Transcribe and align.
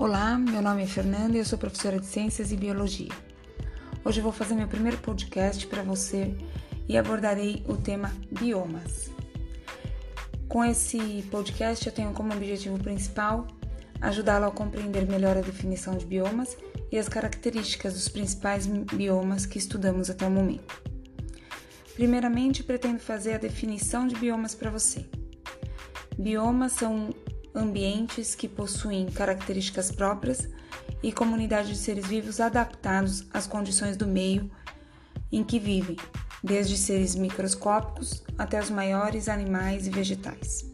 Olá, 0.00 0.38
meu 0.38 0.62
nome 0.62 0.82
é 0.82 0.86
Fernanda 0.86 1.36
e 1.36 1.40
eu 1.40 1.44
sou 1.44 1.58
professora 1.58 2.00
de 2.00 2.06
Ciências 2.06 2.50
e 2.50 2.56
Biologia. 2.56 3.12
Hoje 4.02 4.18
eu 4.18 4.24
vou 4.24 4.32
fazer 4.32 4.54
meu 4.54 4.66
primeiro 4.66 4.96
podcast 4.96 5.66
para 5.66 5.82
você 5.82 6.34
e 6.88 6.96
abordarei 6.96 7.62
o 7.68 7.76
tema 7.76 8.10
biomas. 8.32 9.10
Com 10.48 10.64
esse 10.64 11.22
podcast 11.30 11.86
eu 11.86 11.92
tenho 11.92 12.14
como 12.14 12.32
objetivo 12.32 12.78
principal 12.78 13.46
ajudá-lo 14.00 14.46
a 14.46 14.50
compreender 14.50 15.06
melhor 15.06 15.36
a 15.36 15.42
definição 15.42 15.94
de 15.98 16.06
biomas 16.06 16.56
e 16.90 16.96
as 16.96 17.06
características 17.06 17.92
dos 17.92 18.08
principais 18.08 18.66
biomas 18.66 19.44
que 19.44 19.58
estudamos 19.58 20.08
até 20.08 20.26
o 20.26 20.30
momento. 20.30 20.82
Primeiramente, 21.92 22.64
pretendo 22.64 23.00
fazer 23.00 23.34
a 23.34 23.38
definição 23.38 24.06
de 24.06 24.16
biomas 24.16 24.54
para 24.54 24.70
você. 24.70 25.04
Biomas 26.18 26.72
são 26.72 27.14
ambientes 27.54 28.34
que 28.34 28.48
possuem 28.48 29.06
características 29.06 29.90
próprias 29.90 30.48
e 31.02 31.12
comunidades 31.12 31.70
de 31.70 31.76
seres 31.76 32.06
vivos 32.06 32.40
adaptados 32.40 33.26
às 33.32 33.46
condições 33.46 33.96
do 33.96 34.06
meio 34.06 34.50
em 35.32 35.44
que 35.44 35.58
vivem, 35.58 35.96
desde 36.42 36.76
seres 36.76 37.14
microscópicos 37.14 38.22
até 38.36 38.60
os 38.60 38.70
maiores 38.70 39.28
animais 39.28 39.86
e 39.86 39.90
vegetais. 39.90 40.70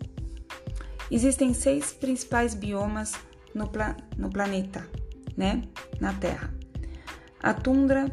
Existem 1.10 1.54
seis 1.54 1.92
principais 1.92 2.54
biomas 2.54 3.12
no, 3.54 3.68
pla 3.68 3.96
no 4.16 4.30
planeta, 4.30 4.88
né? 5.36 5.62
Na 6.00 6.12
Terra: 6.14 6.52
a 7.40 7.54
tundra, 7.54 8.10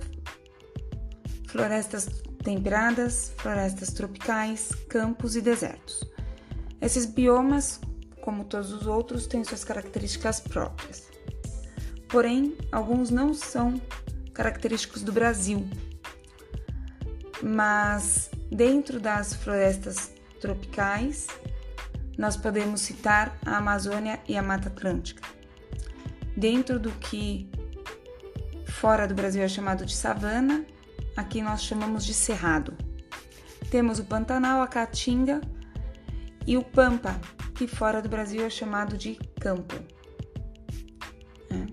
florestas 1.47 2.07
temperadas, 2.43 3.33
florestas 3.37 3.93
tropicais, 3.93 4.69
campos 4.89 5.35
e 5.35 5.41
desertos. 5.41 6.03
Esses 6.81 7.05
biomas 7.05 7.79
como 8.23 8.45
todos 8.45 8.71
os 8.71 8.87
outros, 8.87 9.27
têm 9.27 9.43
suas 9.43 9.65
características 9.65 10.39
próprias. 10.39 11.09
Porém, 12.07 12.55
alguns 12.71 13.09
não 13.09 13.33
são 13.33 13.81
característicos 14.33 15.03
do 15.03 15.11
Brasil, 15.11 15.67
mas 17.41 18.31
dentro 18.49 18.97
das 18.97 19.33
florestas 19.33 20.13
tropicais, 20.39 21.27
nós 22.17 22.37
podemos 22.37 22.79
citar 22.79 23.37
a 23.45 23.57
Amazônia 23.57 24.21
e 24.25 24.37
a 24.37 24.41
Mata 24.41 24.69
Atlântica. 24.69 25.21
Dentro 26.37 26.79
do 26.79 26.91
que 26.91 27.51
fora 28.65 29.05
do 29.05 29.13
Brasil 29.13 29.43
é 29.43 29.49
chamado 29.49 29.85
de 29.85 29.93
savana, 29.93 30.65
aqui 31.17 31.41
nós 31.41 31.61
chamamos 31.61 32.05
de 32.05 32.13
cerrado. 32.13 32.73
Temos 33.69 33.99
o 33.99 34.05
Pantanal, 34.05 34.61
a 34.61 34.67
Caatinga 34.67 35.41
e 36.47 36.55
o 36.55 36.63
Pampa, 36.63 37.19
que 37.53 37.67
fora 37.67 38.01
do 38.01 38.09
Brasil 38.09 38.45
é 38.45 38.49
chamado 38.49 38.97
de 38.97 39.15
campo. 39.39 39.75
É. 41.49 41.65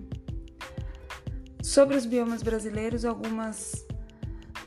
Sobre 1.63 1.97
os 1.97 2.05
biomas 2.05 2.43
brasileiros, 2.43 3.05
algumas 3.05 3.85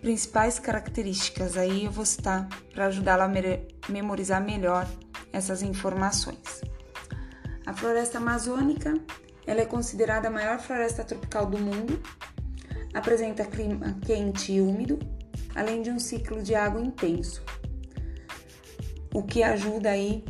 principais 0.01 0.59
características 0.59 1.57
aí 1.57 1.87
eu 1.87 1.91
vou 1.91 2.05
citar 2.05 2.49
para 2.73 2.87
ajudá-la 2.87 3.25
a 3.25 3.91
memorizar 3.91 4.45
melhor 4.45 4.87
essas 5.33 5.63
informações. 5.63 6.63
A 7.65 7.73
floresta 7.73 8.19
amazônica, 8.19 8.95
ela 9.47 9.63
é 9.63 9.65
considerada 9.65 10.29
a 10.29 10.31
maior 10.31 10.59
floresta 10.59 11.05
tropical 11.05 11.47
do 11.47 11.59
mundo, 11.59 12.01
apresenta 12.93 13.45
clima 13.45 13.99
quente 14.05 14.53
e 14.53 14.61
úmido, 14.61 14.99
além 15.55 15.81
de 15.81 15.91
um 15.91 15.99
ciclo 15.99 16.43
de 16.43 16.55
água 16.55 16.81
intenso, 16.81 17.43
o 19.13 19.23
que 19.23 19.43
ajuda 19.43 19.91
aí 19.91 20.25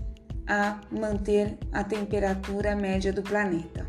a 0.46 0.80
manter 0.90 1.58
a 1.72 1.82
temperatura 1.82 2.76
média 2.76 3.12
do 3.12 3.22
planeta. 3.22 3.86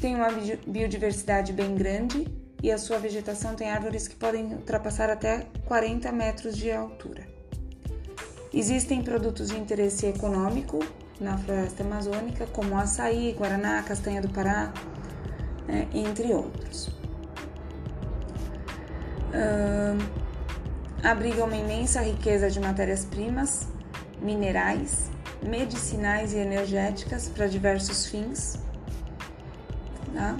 Tem 0.00 0.14
uma 0.14 0.28
biodiversidade 0.66 1.52
bem 1.52 1.74
grande 1.74 2.26
e 2.62 2.70
a 2.70 2.78
sua 2.78 2.98
vegetação 2.98 3.54
tem 3.54 3.70
árvores 3.70 4.06
que 4.06 4.16
podem 4.16 4.54
ultrapassar 4.54 5.10
até 5.10 5.46
40 5.66 6.12
metros 6.12 6.56
de 6.56 6.70
altura. 6.70 7.26
Existem 8.52 9.02
produtos 9.02 9.48
de 9.48 9.58
interesse 9.58 10.06
econômico 10.06 10.78
na 11.20 11.36
floresta 11.38 11.82
amazônica, 11.82 12.46
como 12.46 12.78
açaí, 12.78 13.32
guaraná, 13.32 13.82
castanha 13.82 14.20
do 14.20 14.28
Pará, 14.28 14.72
né, 15.66 15.88
entre 15.92 16.32
outros. 16.32 16.88
Uh, 19.34 19.98
abriga 21.02 21.44
uma 21.44 21.56
imensa 21.56 22.00
riqueza 22.00 22.48
de 22.48 22.60
matérias-primas 22.60 23.73
minerais, 24.20 25.10
medicinais 25.42 26.32
e 26.32 26.38
energéticas 26.38 27.28
para 27.28 27.46
diversos 27.46 28.06
fins. 28.06 28.58
Tá? 30.12 30.36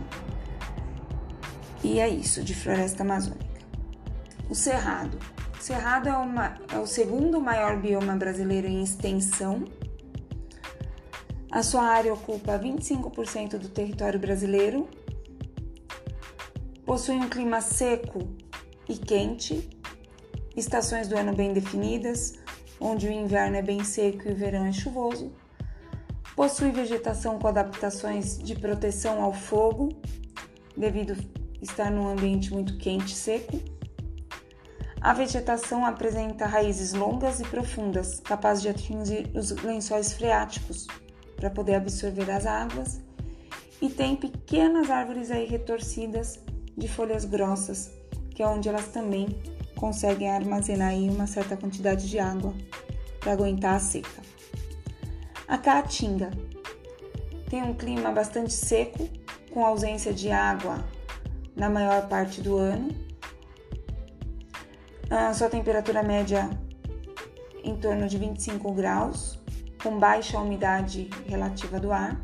E 1.83 2.01
é 2.01 2.09
isso 2.09 2.43
de 2.43 2.55
floresta 2.55 3.03
amazônica. 3.03 3.45
O 4.49 4.55
cerrado. 4.55 5.19
O 5.59 5.62
cerrado 5.62 6.09
é, 6.09 6.17
uma, 6.17 6.57
é 6.73 6.79
o 6.79 6.87
segundo 6.87 7.41
maior 7.41 7.77
bioma 7.77 8.15
brasileiro 8.17 8.67
em 8.67 8.83
extensão. 8.83 9.65
A 11.51 11.62
sua 11.62 11.85
área 11.85 12.12
ocupa 12.12 12.59
25% 12.59 13.59
do 13.59 13.69
território 13.69 14.19
brasileiro. 14.19 14.89
Possui 16.85 17.17
um 17.17 17.29
clima 17.29 17.61
seco 17.61 18.29
e 18.89 18.97
quente, 18.97 19.69
estações 20.56 21.09
do 21.09 21.17
ano 21.17 21.35
bem 21.35 21.53
definidas, 21.53 22.35
onde 22.81 23.07
o 23.07 23.12
inverno 23.12 23.57
é 23.57 23.62
bem 23.62 23.83
seco 23.85 24.29
e 24.29 24.33
o 24.33 24.37
verão 24.37 24.67
é 24.67 24.73
chuvoso. 24.73 25.33
Possui 26.35 26.71
vegetação 26.71 27.39
com 27.39 27.47
adaptações 27.47 28.39
de 28.39 28.55
proteção 28.57 29.23
ao 29.23 29.33
fogo, 29.33 29.91
devido 30.77 31.17
estar 31.62 31.91
num 31.91 32.09
ambiente 32.09 32.53
muito 32.53 32.77
quente 32.77 33.12
e 33.12 33.17
seco. 33.17 33.61
A 35.01 35.12
vegetação 35.12 35.85
apresenta 35.85 36.47
raízes 36.47 36.93
longas 36.93 37.39
e 37.39 37.45
profundas, 37.45 38.21
capazes 38.21 38.62
de 38.62 38.69
atingir 38.71 39.31
os 39.35 39.51
lençóis 39.51 40.12
freáticos 40.15 40.87
para 41.37 41.51
poder 41.51 41.75
absorver 41.75 42.31
as 42.31 42.47
águas, 42.47 43.01
e 43.81 43.89
tem 43.89 44.17
pequenas 44.17 44.91
árvores 44.91 45.31
aí 45.31 45.47
retorcidas 45.47 46.41
de 46.77 46.89
folhas 46.89 47.25
grossas, 47.25 47.93
que 48.31 48.43
é 48.43 48.47
onde 48.47 48.69
elas 48.69 48.89
também 48.89 49.29
conseguem 49.77 50.31
armazenar 50.31 50.91
aí 50.91 51.09
uma 51.09 51.27
certa 51.27 51.57
quantidade 51.57 52.09
de 52.09 52.19
água 52.19 52.55
para 53.21 53.33
aguentar 53.33 53.75
a 53.75 53.79
seca. 53.79 54.23
A 55.47 55.59
Caatinga 55.59 56.31
tem 57.49 57.62
um 57.62 57.75
clima 57.75 58.11
bastante 58.11 58.53
seco, 58.53 59.09
com 59.53 59.65
ausência 59.65 60.12
de 60.12 60.31
água 60.31 60.85
na 61.55 61.71
maior 61.71 62.09
parte 62.09 62.41
do 62.41 62.57
ano. 62.57 62.89
A 65.11 65.33
sua 65.33 65.49
temperatura 65.49 66.03
média 66.03 66.51
em 67.62 67.77
torno 67.77 68.06
de 68.06 68.19
25 68.19 68.73
graus, 68.73 69.39
com 69.83 69.99
baixa 69.99 70.39
umidade 70.39 71.09
relativa 71.27 71.81
do 71.81 71.93
ar. 71.93 72.21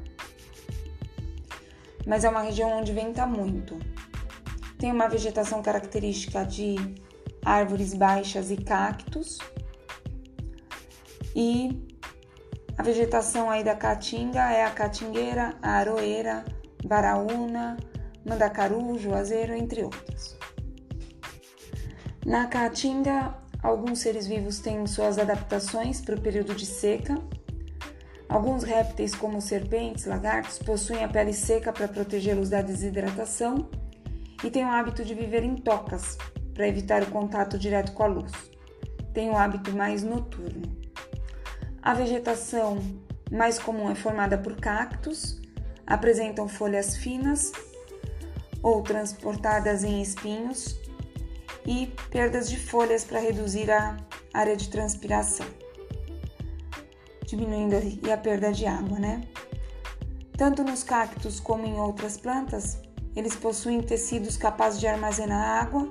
Mas 2.06 2.24
é 2.24 2.28
uma 2.28 2.42
região 2.42 2.78
onde 2.78 2.92
venta 2.92 3.26
muito. 3.26 3.78
Tem 4.78 4.92
uma 4.92 5.08
vegetação 5.08 5.62
característica 5.62 6.44
de 6.44 6.76
árvores 7.44 7.94
baixas 7.94 8.50
e 8.50 8.56
cactos. 8.56 9.38
E 11.34 11.88
a 12.76 12.82
vegetação 12.82 13.50
aí 13.50 13.62
da 13.62 13.74
caatinga 13.74 14.40
é 14.50 14.64
a 14.64 14.70
caatingueira, 14.70 15.54
a 15.62 15.72
aroeira, 15.72 16.44
baraúna, 16.84 17.76
mandacaru, 18.24 18.98
juazeiro, 18.98 19.54
entre 19.54 19.84
outras. 19.84 20.36
Na 22.24 22.46
caatinga, 22.46 23.34
alguns 23.62 24.00
seres 24.00 24.26
vivos 24.26 24.60
têm 24.60 24.86
suas 24.86 25.18
adaptações 25.18 26.00
para 26.00 26.14
o 26.14 26.20
período 26.20 26.54
de 26.54 26.66
seca. 26.66 27.18
Alguns 28.28 28.62
répteis, 28.62 29.14
como 29.14 29.40
serpentes, 29.40 30.04
lagartos, 30.04 30.58
possuem 30.58 31.02
a 31.02 31.08
pele 31.08 31.32
seca 31.32 31.72
para 31.72 31.88
protegê-los 31.88 32.48
da 32.48 32.62
desidratação 32.62 33.68
e 34.44 34.50
têm 34.50 34.64
o 34.64 34.70
hábito 34.70 35.04
de 35.04 35.14
viver 35.14 35.42
em 35.42 35.56
tocas, 35.56 36.16
para 36.60 36.68
evitar 36.68 37.02
o 37.02 37.06
contato 37.06 37.58
direto 37.58 37.92
com 37.92 38.02
a 38.02 38.06
luz. 38.06 38.32
Tem 39.14 39.30
um 39.30 39.36
hábito 39.38 39.72
mais 39.72 40.02
noturno. 40.02 40.70
A 41.80 41.94
vegetação 41.94 42.78
mais 43.32 43.58
comum 43.58 43.90
é 43.90 43.94
formada 43.94 44.36
por 44.36 44.56
cactos, 44.56 45.40
apresentam 45.86 46.46
folhas 46.46 46.98
finas 46.98 47.50
ou 48.62 48.82
transportadas 48.82 49.84
em 49.84 50.02
espinhos 50.02 50.78
e 51.64 51.86
perdas 52.10 52.50
de 52.50 52.58
folhas 52.58 53.04
para 53.04 53.20
reduzir 53.20 53.70
a 53.70 53.96
área 54.34 54.54
de 54.54 54.68
transpiração, 54.68 55.46
diminuindo 57.26 57.74
a 58.12 58.16
perda 58.18 58.52
de 58.52 58.66
água, 58.66 58.98
né? 58.98 59.22
Tanto 60.36 60.62
nos 60.62 60.82
cactos 60.82 61.40
como 61.40 61.64
em 61.64 61.80
outras 61.80 62.18
plantas, 62.18 62.76
eles 63.16 63.34
possuem 63.34 63.80
tecidos 63.80 64.36
capazes 64.36 64.78
de 64.78 64.86
armazenar 64.86 65.62
água 65.62 65.90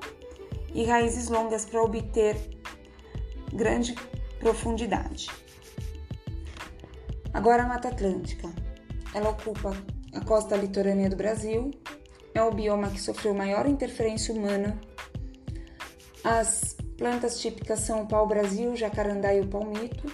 e 0.73 0.85
raízes 0.85 1.29
longas 1.29 1.65
para 1.65 1.81
obter 1.81 2.35
grande 3.53 3.95
profundidade. 4.39 5.29
Agora 7.33 7.63
a 7.63 7.67
Mata 7.67 7.89
Atlântica. 7.89 8.49
Ela 9.13 9.29
ocupa 9.29 9.71
a 10.13 10.21
costa 10.21 10.55
litorânea 10.55 11.09
do 11.09 11.15
Brasil, 11.15 11.71
é 12.33 12.41
o 12.41 12.51
bioma 12.51 12.89
que 12.89 13.01
sofreu 13.01 13.33
maior 13.33 13.67
interferência 13.67 14.33
humana. 14.33 14.79
As 16.23 16.75
plantas 16.97 17.39
típicas 17.39 17.79
são 17.79 18.03
o 18.03 18.07
pau-brasil, 18.07 18.75
jacarandá 18.75 19.33
e 19.33 19.41
o 19.41 19.47
palmito. 19.47 20.07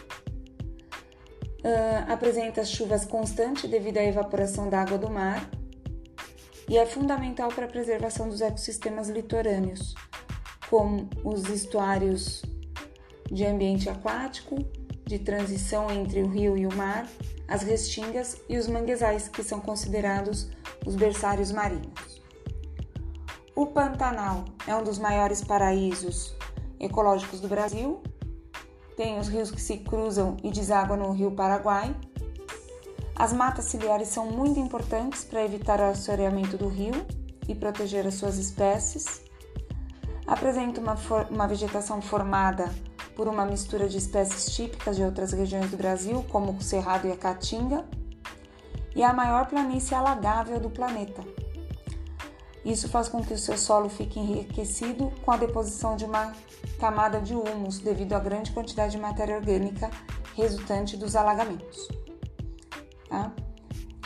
Uh, 1.64 2.12
apresenta 2.12 2.64
chuvas 2.64 3.06
constantes 3.06 3.70
devido 3.70 3.98
à 3.98 4.04
evaporação 4.04 4.70
da 4.70 4.82
água 4.82 5.00
do 5.00 5.10
mar 5.10 5.50
e 6.70 6.78
é 6.78 6.86
fundamental 6.86 7.50
para 7.50 7.66
a 7.66 7.68
preservação 7.68 8.28
dos 8.28 8.42
ecossistemas 8.42 9.10
litorâneos, 9.10 9.96
como 10.76 11.10
os 11.24 11.48
estuários 11.48 12.42
de 13.32 13.46
ambiente 13.46 13.90
aquático, 13.90 14.58
de 15.06 15.18
transição 15.18 15.90
entre 15.90 16.22
o 16.22 16.28
rio 16.28 16.58
e 16.58 16.68
o 16.68 16.76
mar, 16.76 17.08
as 17.48 17.62
restingas 17.62 18.42
e 18.50 18.58
os 18.58 18.68
manguezais, 18.68 19.30
que 19.30 19.42
são 19.42 19.62
considerados 19.62 20.50
os 20.86 20.98
berçários 20.98 21.50
marinhos. 21.50 22.22
O 23.56 23.68
Pantanal 23.68 24.44
é 24.68 24.76
um 24.76 24.84
dos 24.84 25.00
maiores 25.00 25.42
paraísos 25.42 26.36
ecológicos 26.78 27.40
do 27.40 27.48
Brasil. 27.48 28.04
Tem 28.98 29.18
os 29.18 29.30
rios 29.30 29.50
que 29.50 29.62
se 29.62 29.78
cruzam 29.78 30.36
e 30.44 30.52
desaguam 30.52 31.00
no 31.00 31.14
Rio 31.14 31.32
Paraguai. 31.32 31.96
As 33.16 33.32
matas 33.32 33.64
ciliares 33.64 34.10
são 34.10 34.26
muito 34.26 34.60
importantes 34.60 35.24
para 35.24 35.46
evitar 35.46 35.80
o 35.80 35.84
assoreamento 35.84 36.58
do 36.58 36.68
rio 36.68 37.06
e 37.48 37.56
proteger 37.56 38.06
as 38.06 38.16
suas 38.16 38.38
espécies. 38.38 39.24
Apresenta 40.28 40.82
uma, 40.82 40.96
uma 41.30 41.48
vegetação 41.48 42.02
formada 42.02 42.74
por 43.16 43.28
uma 43.28 43.46
mistura 43.46 43.88
de 43.88 43.98
espécies 43.98 44.54
típicas 44.56 44.96
de 44.96 45.04
outras 45.04 45.32
regiões 45.32 45.72
do 45.72 45.78
Brasil, 45.78 46.26
como 46.30 46.52
o 46.52 46.62
Cerrado 46.62 47.08
e 47.08 47.12
a 47.12 47.18
Caatinga, 47.18 47.86
e 48.96 49.02
é 49.02 49.06
a 49.06 49.14
maior 49.14 49.48
planície 49.48 49.96
alagável 49.96 50.60
do 50.60 50.70
planeta. 50.70 51.24
Isso 52.64 52.90
faz 52.90 53.08
com 53.08 53.24
que 53.24 53.34
o 53.34 53.38
seu 53.38 53.58
solo 53.58 53.90
fique 53.90 54.20
enriquecido 54.20 55.12
com 55.24 55.32
a 55.32 55.38
deposição 55.38 55.96
de 55.96 56.04
uma 56.04 56.34
camada 56.80 57.22
de 57.22 57.36
humus 57.36 57.78
devido 57.78 58.14
à 58.14 58.20
grande 58.20 58.52
quantidade 58.52 58.94
de 58.94 58.98
matéria 58.98 59.36
orgânica 59.36 59.92
resultante 60.36 60.98
dos 60.98 61.16
alagamentos. 61.16 61.88
Tá? 63.08 63.32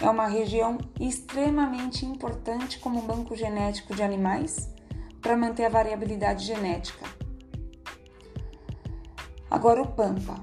É 0.01 0.09
uma 0.09 0.27
região 0.27 0.77
extremamente 0.99 2.05
importante 2.05 2.79
como 2.79 3.01
banco 3.01 3.35
genético 3.35 3.95
de 3.95 4.03
animais 4.03 4.69
para 5.21 5.37
manter 5.37 5.65
a 5.65 5.69
variabilidade 5.69 6.45
genética 6.45 7.19
Agora 9.49 9.81
o 9.81 9.87
Pampa. 9.87 10.35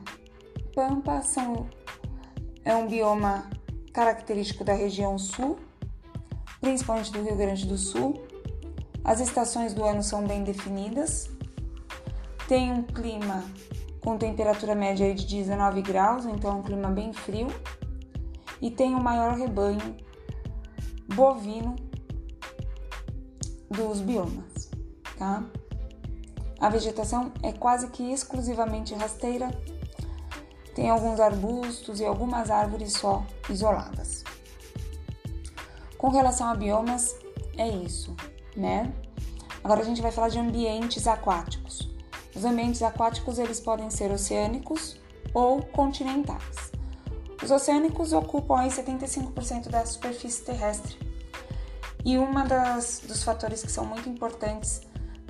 Pampa 0.74 1.22
são, 1.22 1.68
é 2.64 2.74
um 2.74 2.88
bioma 2.88 3.48
característico 3.92 4.64
da 4.64 4.72
região 4.72 5.16
sul, 5.16 5.60
principalmente 6.60 7.12
do 7.12 7.22
Rio 7.22 7.36
Grande 7.36 7.66
do 7.66 7.78
Sul. 7.78 8.20
As 9.04 9.20
estações 9.20 9.72
do 9.72 9.84
ano 9.84 10.02
são 10.02 10.26
bem 10.26 10.42
definidas. 10.42 11.30
Tem 12.48 12.72
um 12.72 12.82
clima 12.82 13.44
com 14.00 14.18
temperatura 14.18 14.74
média 14.74 15.14
de 15.14 15.24
19 15.24 15.82
graus, 15.82 16.26
então 16.26 16.50
é 16.50 16.54
um 16.54 16.62
clima 16.62 16.88
bem 16.88 17.12
frio. 17.12 17.46
E 18.60 18.72
tem 18.72 18.92
o 18.92 19.00
maior 19.00 19.34
rebanho 19.34 19.96
bovino 21.14 21.76
dos 23.70 24.00
biomas, 24.00 24.70
tá? 25.18 25.44
A 26.58 26.68
vegetação 26.68 27.32
é 27.42 27.52
quase 27.52 27.88
que 27.88 28.12
exclusivamente 28.12 28.94
rasteira, 28.94 29.50
tem 30.74 30.90
alguns 30.90 31.20
arbustos 31.20 32.00
e 32.00 32.04
algumas 32.04 32.50
árvores 32.50 32.92
só 32.92 33.24
isoladas. 33.48 34.22
Com 35.96 36.10
relação 36.10 36.48
a 36.48 36.54
biomas, 36.54 37.16
é 37.56 37.66
isso, 37.66 38.14
né? 38.54 38.92
Agora 39.64 39.80
a 39.80 39.84
gente 39.84 40.02
vai 40.02 40.12
falar 40.12 40.28
de 40.28 40.38
ambientes 40.38 41.06
aquáticos. 41.06 41.90
Os 42.34 42.44
ambientes 42.44 42.82
aquáticos 42.82 43.38
eles 43.38 43.58
podem 43.58 43.88
ser 43.88 44.10
oceânicos 44.12 45.00
ou 45.32 45.62
continentais. 45.62 46.70
Os 47.42 47.50
oceânicos 47.50 48.12
ocupam 48.12 48.58
aí 48.58 48.68
75% 48.68 49.68
da 49.68 49.84
superfície 49.86 50.44
terrestre. 50.44 50.98
E 52.06 52.16
das 52.44 53.02
dos 53.04 53.24
fatores 53.24 53.62
que 53.62 53.70
são 53.70 53.84
muito 53.84 54.08
importantes 54.08 54.80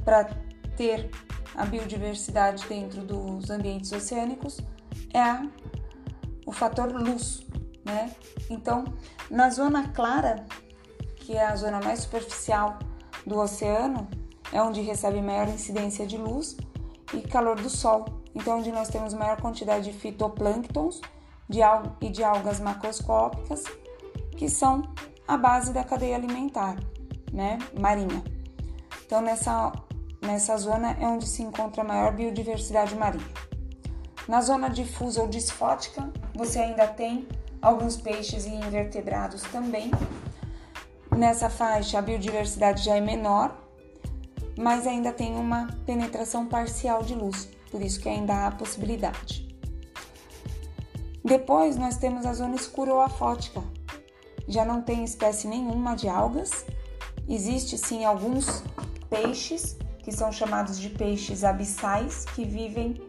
para 0.05 0.25
ter 0.76 1.11
a 1.55 1.64
biodiversidade 1.64 2.67
dentro 2.69 3.02
dos 3.02 3.49
ambientes 3.49 3.90
oceânicos 3.93 4.61
é 5.14 5.49
o 6.44 6.52
fator 6.52 6.93
luz, 6.93 7.46
né? 7.82 8.14
Então, 8.50 8.84
na 9.31 9.49
zona 9.49 9.88
clara, 9.88 10.44
que 11.17 11.34
é 11.34 11.46
a 11.46 11.56
zona 11.56 11.81
mais 11.81 12.00
superficial 12.00 12.78
do 13.26 13.38
oceano, 13.38 14.06
é 14.52 14.61
onde 14.61 14.82
recebe 14.82 15.23
maior 15.23 15.49
incidência 15.49 16.06
de 16.06 16.19
luz 16.19 16.58
e 17.14 17.23
calor 17.23 17.56
do 17.56 17.70
sol. 17.70 18.05
Então, 18.34 18.58
onde 18.58 18.70
nós 18.70 18.88
temos 18.88 19.14
maior 19.14 19.40
quantidade 19.40 19.90
de 19.90 19.99
fitoplânctons 19.99 21.00
de 21.49 21.61
e 22.02 22.11
de 22.11 22.23
algas 22.23 22.61
macroscópicas, 22.61 23.64
que 24.37 24.46
são 24.50 24.82
a 25.26 25.37
base 25.37 25.73
da 25.73 25.84
cadeia 25.84 26.17
alimentar, 26.17 26.76
né, 27.32 27.58
marinha. 27.78 28.23
Então, 29.05 29.20
nessa 29.20 29.73
Nessa 30.26 30.56
zona 30.56 30.96
é 30.99 31.06
onde 31.06 31.25
se 31.25 31.43
encontra 31.43 31.82
a 31.82 31.84
maior 31.84 32.12
biodiversidade 32.12 32.96
marinha. 32.96 33.25
Na 34.26 34.40
zona 34.40 34.69
difusa 34.69 35.23
ou 35.23 35.28
disfótica, 35.28 36.11
você 36.34 36.58
ainda 36.58 36.87
tem 36.88 37.28
alguns 37.62 37.96
peixes 37.96 38.44
e 38.44 38.49
invertebrados 38.49 39.43
também. 39.43 39.93
Nessa 41.17 41.49
faixa, 41.49 41.99
a 41.99 42.02
biodiversidade 42.02 42.82
já 42.82 42.96
é 42.96 43.00
menor, 43.00 43.56
mas 44.58 44.84
ainda 44.84 45.12
tem 45.12 45.37
uma 45.37 45.69
penetração 45.87 46.46
parcial 46.46 47.05
de 47.05 47.14
luz, 47.14 47.49
por 47.70 47.81
isso 47.81 48.00
que 48.00 48.08
ainda 48.08 48.46
há 48.46 48.50
possibilidade. 48.50 49.46
Depois, 51.25 51.76
nós 51.76 51.99
temos 51.99 52.26
a 52.26 52.32
zona 52.32 52.56
escuroafótica. 52.56 53.62
Já 54.49 54.65
não 54.65 54.83
tem 54.83 55.05
espécie 55.05 55.49
nenhuma 55.49 55.95
de 55.95 56.09
algas. 56.09 56.65
Existe 57.29 57.77
sim 57.77 58.05
alguns 58.05 58.63
peixes 59.11 59.77
que 59.99 60.13
são 60.13 60.31
chamados 60.31 60.79
de 60.79 60.89
peixes 60.89 61.43
abissais, 61.43 62.25
que 62.27 62.45
vivem 62.45 63.01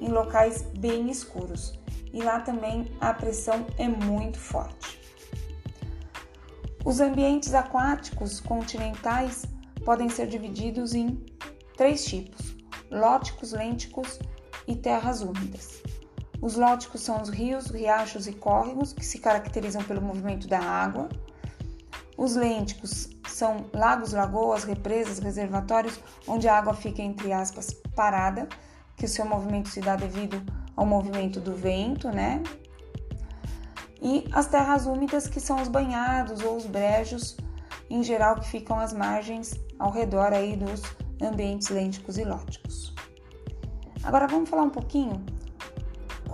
em 0.00 0.08
locais 0.08 0.62
bem 0.78 1.10
escuros. 1.10 1.78
E 2.12 2.22
lá 2.22 2.38
também 2.40 2.86
a 3.00 3.12
pressão 3.12 3.66
é 3.76 3.88
muito 3.88 4.38
forte. 4.38 5.00
Os 6.84 7.00
ambientes 7.00 7.54
aquáticos 7.54 8.40
continentais 8.40 9.46
podem 9.84 10.08
ser 10.08 10.26
divididos 10.28 10.94
em 10.94 11.24
três 11.76 12.04
tipos: 12.04 12.54
lóticos, 12.90 13.52
lênticos 13.52 14.18
e 14.68 14.76
terras 14.76 15.22
úmidas. 15.22 15.82
Os 16.44 16.56
lóticos 16.56 17.00
são 17.00 17.22
os 17.22 17.30
rios, 17.30 17.70
riachos 17.70 18.26
e 18.26 18.32
córregos 18.34 18.92
que 18.92 19.02
se 19.02 19.18
caracterizam 19.18 19.82
pelo 19.82 20.02
movimento 20.02 20.46
da 20.46 20.58
água. 20.60 21.08
Os 22.18 22.36
lênticos 22.36 23.08
são 23.26 23.64
lagos, 23.72 24.12
lagoas, 24.12 24.62
represas, 24.62 25.18
reservatórios, 25.20 25.98
onde 26.28 26.46
a 26.46 26.58
água 26.58 26.74
fica, 26.74 27.00
entre 27.00 27.32
aspas, 27.32 27.72
parada, 27.96 28.46
que 28.94 29.06
o 29.06 29.08
seu 29.08 29.24
movimento 29.24 29.70
se 29.70 29.80
dá 29.80 29.96
devido 29.96 30.42
ao 30.76 30.84
movimento 30.84 31.40
do 31.40 31.54
vento, 31.54 32.10
né? 32.10 32.42
E 34.02 34.28
as 34.30 34.46
terras 34.46 34.84
úmidas, 34.84 35.26
que 35.26 35.40
são 35.40 35.62
os 35.62 35.68
banhados 35.68 36.42
ou 36.42 36.58
os 36.58 36.66
brejos, 36.66 37.38
em 37.88 38.02
geral, 38.02 38.34
que 38.34 38.46
ficam 38.46 38.78
às 38.78 38.92
margens 38.92 39.54
ao 39.78 39.90
redor 39.90 40.34
aí 40.34 40.56
dos 40.56 40.82
ambientes 41.22 41.70
lênticos 41.70 42.18
e 42.18 42.24
lóticos. 42.24 42.94
Agora 44.02 44.26
vamos 44.26 44.50
falar 44.50 44.64
um 44.64 44.70
pouquinho 44.70 45.24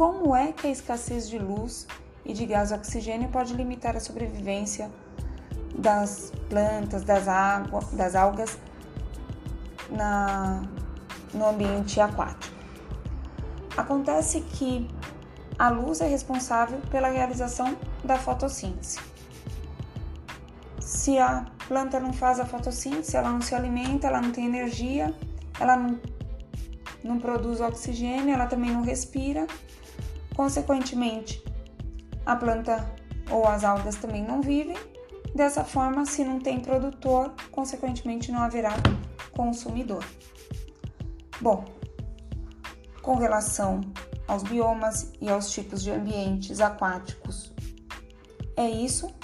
como 0.00 0.34
é 0.34 0.50
que 0.50 0.66
a 0.66 0.70
escassez 0.70 1.28
de 1.28 1.38
luz 1.38 1.86
e 2.24 2.32
de 2.32 2.46
gás 2.46 2.72
oxigênio 2.72 3.28
pode 3.28 3.52
limitar 3.52 3.94
a 3.94 4.00
sobrevivência 4.00 4.90
das 5.76 6.32
plantas, 6.48 7.04
das, 7.04 7.28
água, 7.28 7.82
das 7.92 8.14
algas 8.14 8.58
na, 9.90 10.62
no 11.34 11.46
ambiente 11.46 12.00
aquático. 12.00 12.56
Acontece 13.76 14.40
que 14.40 14.88
a 15.58 15.68
luz 15.68 16.00
é 16.00 16.08
responsável 16.08 16.80
pela 16.90 17.10
realização 17.10 17.76
da 18.02 18.16
fotossíntese. 18.16 18.98
Se 20.80 21.18
a 21.18 21.44
planta 21.68 22.00
não 22.00 22.14
faz 22.14 22.40
a 22.40 22.46
fotossíntese, 22.46 23.18
ela 23.18 23.30
não 23.30 23.42
se 23.42 23.54
alimenta, 23.54 24.06
ela 24.06 24.22
não 24.22 24.32
tem 24.32 24.46
energia, 24.46 25.14
ela 25.60 25.76
não, 25.76 26.00
não 27.04 27.18
produz 27.18 27.60
oxigênio, 27.60 28.32
ela 28.32 28.46
também 28.46 28.70
não 28.70 28.80
respira. 28.80 29.46
Consequentemente, 30.34 31.42
a 32.24 32.36
planta 32.36 32.90
ou 33.30 33.46
as 33.46 33.64
algas 33.64 33.96
também 33.96 34.24
não 34.24 34.40
vivem 34.40 34.76
Dessa 35.34 35.64
forma, 35.64 36.04
se 36.06 36.24
não 36.24 36.40
tem 36.40 36.58
produtor, 36.58 37.32
consequentemente 37.52 38.32
não 38.32 38.42
haverá 38.42 38.72
consumidor. 39.32 40.04
Bom, 41.40 41.64
com 43.00 43.14
relação 43.14 43.80
aos 44.26 44.42
biomas 44.42 45.12
e 45.20 45.28
aos 45.28 45.50
tipos 45.50 45.82
de 45.82 45.90
ambientes 45.90 46.60
aquáticos, 46.60 47.52
é 48.56 48.68
isso. 48.68 49.14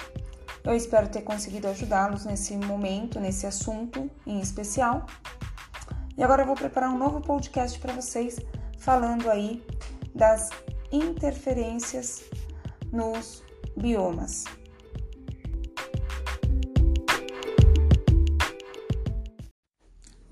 Eu 0.63 0.75
espero 0.75 1.07
ter 1.09 1.21
conseguido 1.21 1.67
ajudá-los 1.67 2.25
nesse 2.25 2.55
momento, 2.57 3.19
nesse 3.19 3.45
assunto 3.45 4.09
em 4.25 4.39
especial. 4.39 5.05
E 6.17 6.23
agora 6.23 6.41
eu 6.41 6.47
vou 6.47 6.55
preparar 6.55 6.89
um 6.89 6.97
novo 6.97 7.21
podcast 7.21 7.77
para 7.79 7.93
vocês 7.93 8.39
falando 8.79 9.29
aí 9.29 9.63
das 10.15 10.49
interferências 10.91 12.23
nos 12.91 13.43
biomas. 13.75 14.45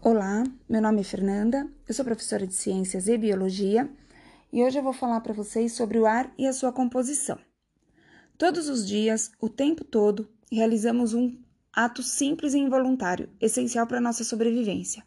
Olá, 0.02 0.44
meu 0.70 0.82
nome 0.82 1.02
é 1.02 1.04
Fernanda, 1.04 1.68
eu 1.88 1.94
sou 1.94 2.06
professora 2.06 2.46
de 2.46 2.54
Ciências 2.54 3.08
e 3.08 3.18
Biologia 3.18 3.90
e 4.54 4.64
hoje 4.64 4.78
eu 4.78 4.84
vou 4.84 4.94
falar 4.94 5.20
para 5.22 5.34
vocês 5.34 5.74
sobre 5.74 5.98
o 5.98 6.06
ar 6.06 6.32
e 6.38 6.48
a 6.48 6.54
sua 6.54 6.72
composição. 6.72 7.38
Todos 8.38 8.70
os 8.70 8.88
dias, 8.88 9.32
o 9.42 9.50
tempo 9.50 9.84
todo, 9.84 10.30
realizamos 10.52 11.14
um 11.14 11.36
ato 11.74 12.04
simples 12.04 12.54
e 12.54 12.60
involuntário, 12.60 13.30
essencial 13.42 13.88
para 13.88 13.98
a 13.98 14.02
nossa 14.02 14.24
sobrevivência. 14.24 15.04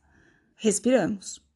Respiramos. 0.57 1.48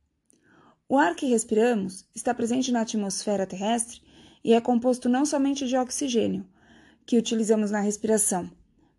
O 0.88 0.98
ar 0.98 1.14
que 1.14 1.26
respiramos 1.26 2.06
está 2.14 2.34
presente 2.34 2.70
na 2.70 2.82
atmosfera 2.82 3.46
terrestre 3.46 4.00
e 4.44 4.52
é 4.52 4.60
composto 4.60 5.08
não 5.08 5.24
somente 5.24 5.66
de 5.66 5.76
oxigênio, 5.76 6.46
que 7.06 7.18
utilizamos 7.18 7.70
na 7.70 7.80
respiração, 7.80 8.50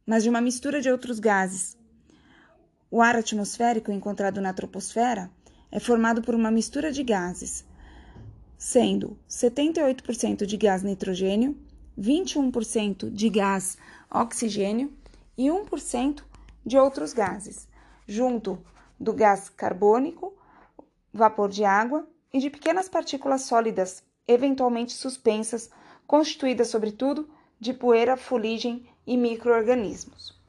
mas 0.06 0.24
de 0.24 0.30
uma 0.30 0.42
mistura 0.42 0.82
de 0.82 0.90
outros 0.90 1.20
gases, 1.20 1.78
o 2.96 3.02
ar 3.02 3.16
atmosférico 3.16 3.92
encontrado 3.92 4.40
na 4.40 4.54
troposfera 4.54 5.28
é 5.72 5.80
formado 5.80 6.22
por 6.22 6.36
uma 6.36 6.52
mistura 6.52 6.92
de 6.92 7.02
gases, 7.02 7.66
sendo 8.56 9.18
78% 9.28 10.46
de 10.46 10.58
gás 10.58 10.84
nitrogênio, 10.84 11.58
21% 12.00 13.10
de 13.10 13.30
gás 13.30 13.80
oxigênio 14.12 14.94
e 15.36 15.48
1% 15.48 16.24
de 16.64 16.78
outros 16.78 17.14
gases, 17.14 17.68
junto 18.08 18.64
do 19.00 19.12
gás 19.12 19.50
carbônico, 19.50 20.32
vapor 21.14 21.50
de 21.50 21.64
água 21.64 22.08
e 22.34 22.40
de 22.40 22.50
pequenas 22.50 22.90
partículas 22.90 23.44
sólidas, 23.44 24.04
eventualmente 24.28 24.94
suspensas, 24.94 25.70
constituídas 26.08 26.70
sobretudo 26.70 27.30
de 27.60 27.74
poeira, 27.74 28.18
fuligem 28.18 28.88
e 29.06 29.16
microorganismos. 29.16 30.42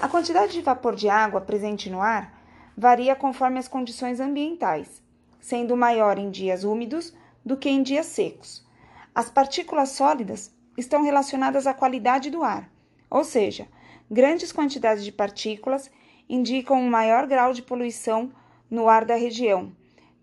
A 0.00 0.08
quantidade 0.08 0.52
de 0.52 0.62
vapor 0.62 0.96
de 0.96 1.08
água 1.08 1.40
presente 1.40 1.90
no 1.90 2.00
ar 2.00 2.38
varia 2.76 3.14
conforme 3.14 3.58
as 3.58 3.68
condições 3.68 4.20
ambientais, 4.20 5.02
sendo 5.40 5.76
maior 5.76 6.18
em 6.18 6.30
dias 6.30 6.64
úmidos 6.64 7.14
do 7.44 7.56
que 7.56 7.68
em 7.68 7.82
dias 7.82 8.06
secos. 8.06 8.66
As 9.14 9.28
partículas 9.28 9.90
sólidas 9.90 10.50
estão 10.76 11.02
relacionadas 11.02 11.66
à 11.66 11.74
qualidade 11.74 12.30
do 12.30 12.42
ar, 12.42 12.70
ou 13.10 13.24
seja, 13.24 13.68
grandes 14.10 14.52
quantidades 14.52 15.04
de 15.04 15.12
partículas 15.12 15.90
indicam 16.28 16.80
um 16.80 16.88
maior 16.88 17.26
grau 17.26 17.52
de 17.52 17.60
poluição 17.60 18.32
no 18.70 18.88
ar 18.88 19.04
da 19.04 19.16
região, 19.16 19.72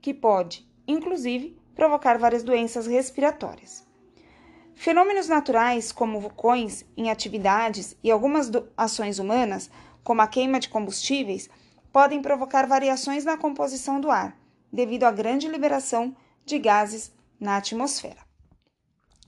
que 0.01 0.13
pode, 0.13 0.68
inclusive, 0.88 1.58
provocar 1.75 2.18
várias 2.18 2.44
doenças 2.44 2.88
respiratórias. 2.88 3.86
Fenômenos 4.74 5.27
naturais, 5.27 5.92
como 5.92 6.20
vulcões 6.20 6.86
em 6.96 7.10
atividades 7.10 7.98
e 8.04 8.12
algumas 8.12 8.51
ações 8.75 9.20
humanas, 9.20 9.70
como 10.04 10.22
a 10.22 10.27
queima 10.27 10.60
de 10.60 10.70
combustíveis, 10.70 11.50
podem 11.92 12.22
provocar 12.22 12.68
variações 12.68 13.25
na 13.25 13.38
composição 13.38 14.00
do 14.00 14.12
ar, 14.12 14.38
devido 14.72 15.04
à 15.04 15.12
grande 15.12 15.48
liberação 15.48 16.16
de 16.46 16.60
gases 16.60 17.12
na 17.39 17.58
atmosfera. 17.58 18.22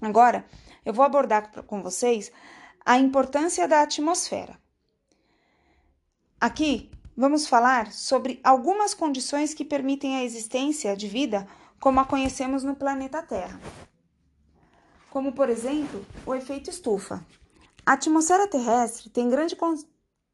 Agora, 0.01 0.45
eu 0.85 0.93
vou 0.93 1.03
abordar 1.03 1.51
com 1.63 1.81
vocês 1.81 2.31
a 2.85 2.97
importância 2.97 3.67
da 3.67 3.81
atmosfera. 3.81 4.57
Aqui 6.39 6.89
vamos 7.19 7.47
falar 7.47 7.91
sobre 7.91 8.39
algumas 8.43 8.93
condições 8.93 9.53
que 9.53 9.65
permitem 9.65 10.15
a 10.15 10.23
existência 10.23 10.95
de 10.95 11.07
vida 11.07 11.45
como 11.79 11.99
a 11.99 12.05
conhecemos 12.05 12.63
no 12.63 12.75
planeta 12.75 13.21
Terra 13.21 13.59
como 15.09 15.33
por 15.33 15.49
exemplo 15.49 16.05
o 16.25 16.33
efeito 16.33 16.69
estufa. 16.69 17.25
A 17.85 17.93
atmosfera 17.93 18.47
terrestre 18.47 19.09
tem 19.09 19.29
grande, 19.29 19.57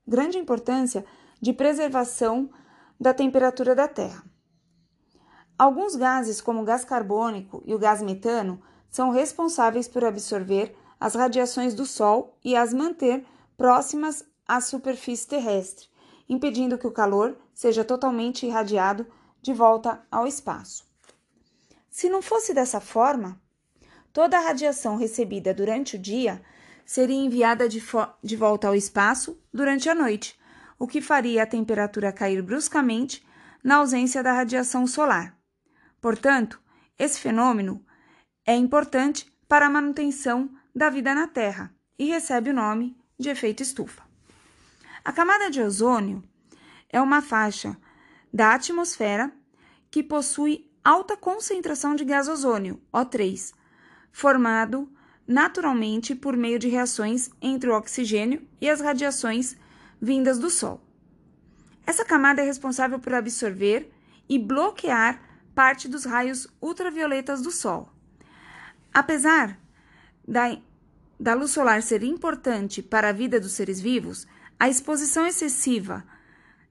grande 0.08 0.38
importância 0.38 1.06
de 1.42 1.54
preservação 1.54 2.50
da 3.00 3.14
temperatura 3.14 3.76
da 3.76 3.88
Terra. 3.88 4.24
Alguns 5.58 5.96
gases, 5.96 6.42
como 6.42 6.62
o 6.62 6.66
gás 6.66 6.84
carbônico 6.84 7.64
e 7.66 7.74
o 7.74 7.80
gás 7.80 8.02
metano, 8.02 8.62
são 8.90 9.10
responsáveis 9.10 9.88
por 9.88 10.04
absorver 10.04 10.76
as 11.00 11.16
radiações 11.16 11.74
do 11.74 11.86
Sol 11.86 12.38
e 12.44 12.56
as 12.56 12.74
manter 12.74 13.26
próximas 13.56 14.26
à 14.48 14.60
superfície 14.60 15.28
terrestre, 15.28 15.88
impedindo 16.28 16.78
que 16.78 16.88
o 16.88 16.92
calor 16.92 17.38
seja 17.54 17.84
totalmente 17.84 18.46
irradiado 18.46 19.06
de 19.42 19.54
volta 19.54 20.06
ao 20.12 20.28
espaço. 20.28 20.86
Se 21.90 22.10
não 22.10 22.22
fosse 22.22 22.54
dessa 22.54 22.82
forma, 22.82 23.40
Toda 24.16 24.38
a 24.38 24.40
radiação 24.40 24.96
recebida 24.96 25.54
durante 25.54 25.98
o 25.98 26.00
dia 26.00 26.42
seria 26.86 27.18
enviada 27.18 27.68
de, 27.68 27.84
de 28.24 28.36
volta 28.38 28.66
ao 28.66 28.74
espaço 28.74 29.38
durante 29.54 29.90
a 29.90 29.94
noite, 29.94 30.40
o 30.80 30.88
que 30.88 31.02
faria 31.02 31.44
a 31.44 31.46
temperatura 31.46 32.14
cair 32.14 32.42
bruscamente 32.42 33.28
na 33.62 33.76
ausência 33.76 34.24
da 34.24 34.32
radiação 34.32 34.88
solar. 34.88 35.38
Portanto, 36.00 36.62
esse 36.98 37.20
fenômeno 37.20 37.86
é 38.46 38.56
importante 38.56 39.30
para 39.50 39.66
a 39.66 39.70
manutenção 39.70 40.50
da 40.74 40.90
vida 40.90 41.14
na 41.14 41.28
Terra 41.28 41.76
e 42.00 42.06
recebe 42.06 42.52
o 42.52 42.54
nome 42.54 42.96
de 43.20 43.28
efeito 43.28 43.64
estufa. 43.64 44.05
A 45.06 45.14
camada 45.14 45.52
de 45.52 45.62
ozônio 45.62 46.24
é 46.90 47.00
uma 47.00 47.22
faixa 47.22 47.78
da 48.34 48.56
atmosfera 48.56 49.32
que 49.92 50.02
possui 50.02 50.68
alta 50.84 51.16
concentração 51.16 51.96
de 51.96 52.04
gás 52.04 52.28
ozônio, 52.28 52.82
O3, 52.92 53.54
formado 54.12 54.92
naturalmente 55.28 56.16
por 56.16 56.36
meio 56.36 56.58
de 56.58 56.68
reações 56.70 57.30
entre 57.40 57.70
o 57.70 57.78
oxigênio 57.78 58.48
e 58.60 58.68
as 58.68 58.82
radiações 58.82 59.56
vindas 60.02 60.40
do 60.40 60.50
Sol. 60.50 60.82
Essa 61.86 62.04
camada 62.04 62.42
é 62.42 62.46
responsável 62.46 62.98
por 62.98 63.14
absorver 63.14 63.92
e 64.28 64.40
bloquear 64.40 65.22
parte 65.54 65.88
dos 65.88 66.04
raios 66.04 66.48
ultravioletas 66.60 67.44
do 67.44 67.52
Sol. 67.52 67.92
Apesar 68.92 69.60
da, 70.28 70.58
da 71.20 71.36
luz 71.36 71.52
solar 71.52 71.84
ser 71.84 72.02
importante 72.02 72.82
para 72.82 73.10
a 73.10 73.14
vida 73.14 73.40
dos 73.40 73.52
seres 73.52 73.80
vivos, 73.80 74.26
a 74.60 74.70
exposição 74.70 75.26
excessiva 75.26 76.06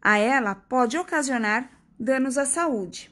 a 0.01 0.19
ela 0.19 0.55
pode 0.55 0.99
ocasionar 0.99 1.71
danos 1.99 2.37
à 2.37 2.45
saúde. 2.45 3.11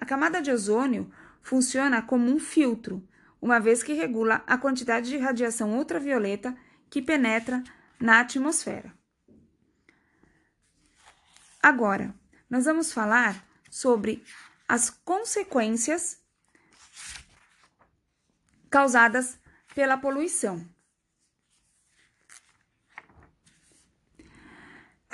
A 0.00 0.06
camada 0.06 0.40
de 0.40 0.50
ozônio 0.50 1.12
funciona 1.42 2.00
como 2.00 2.30
um 2.30 2.38
filtro 2.38 3.06
uma 3.40 3.60
vez 3.60 3.82
que 3.82 3.92
regula 3.92 4.42
a 4.46 4.56
quantidade 4.56 5.10
de 5.10 5.18
radiação 5.18 5.76
ultravioleta 5.76 6.56
que 6.88 7.02
penetra 7.02 7.62
na 8.00 8.20
atmosfera. 8.20 8.90
Agora, 11.62 12.14
nós 12.48 12.64
vamos 12.64 12.90
falar 12.92 13.46
sobre 13.70 14.24
as 14.66 14.88
consequências 14.88 16.18
causadas 18.70 19.38
pela 19.74 19.98
poluição. 19.98 20.66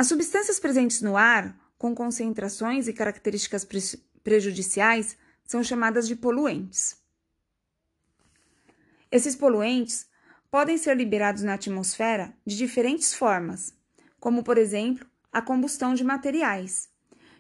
As 0.01 0.07
substâncias 0.07 0.59
presentes 0.59 1.03
no 1.03 1.15
ar, 1.15 1.55
com 1.77 1.95
concentrações 1.95 2.89
e 2.89 2.93
características 2.95 3.69
prejudiciais, 4.25 5.15
são 5.45 5.63
chamadas 5.63 6.09
de 6.09 6.17
poluentes. 6.17 6.97
Esses 9.13 9.37
poluentes 9.37 10.09
podem 10.51 10.79
ser 10.79 10.97
liberados 10.97 11.43
na 11.43 11.53
atmosfera 11.53 12.35
de 12.47 12.57
diferentes 12.57 13.13
formas, 13.13 13.75
como, 14.19 14.43
por 14.43 14.57
exemplo, 14.57 15.07
a 15.31 15.43
combustão 15.43 15.93
de 15.93 16.03
materiais, 16.03 16.89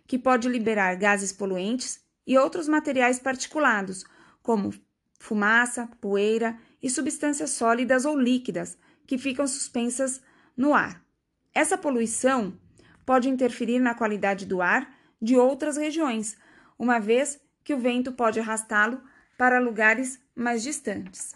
que 0.06 0.18
pode 0.18 0.46
liberar 0.46 0.96
gases 0.96 1.32
poluentes 1.32 1.98
e 2.26 2.36
outros 2.36 2.68
materiais 2.68 3.18
particulados, 3.18 4.04
como 4.42 4.74
fumaça, 5.18 5.88
poeira 5.98 6.58
e 6.82 6.90
substâncias 6.90 7.52
sólidas 7.52 8.04
ou 8.04 8.14
líquidas 8.20 8.76
que 9.06 9.16
ficam 9.16 9.46
suspensas 9.46 10.20
no 10.54 10.74
ar. 10.74 11.02
Essa 11.54 11.76
poluição 11.76 12.58
pode 13.04 13.28
interferir 13.28 13.78
na 13.78 13.94
qualidade 13.94 14.46
do 14.46 14.62
ar 14.62 14.94
de 15.20 15.36
outras 15.36 15.76
regiões, 15.76 16.36
uma 16.78 16.98
vez 16.98 17.40
que 17.64 17.74
o 17.74 17.78
vento 17.78 18.12
pode 18.12 18.38
arrastá-lo 18.38 19.02
para 19.36 19.58
lugares 19.58 20.20
mais 20.34 20.62
distantes. 20.62 21.34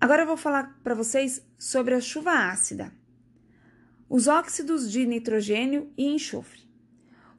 Agora 0.00 0.22
eu 0.22 0.26
vou 0.26 0.36
falar 0.36 0.78
para 0.82 0.94
vocês 0.94 1.42
sobre 1.58 1.94
a 1.94 2.00
chuva 2.00 2.32
ácida, 2.32 2.92
os 4.08 4.26
óxidos 4.26 4.90
de 4.90 5.06
nitrogênio 5.06 5.92
e 5.96 6.06
enxofre. 6.06 6.62